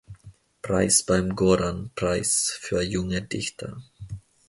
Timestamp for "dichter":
3.21-3.83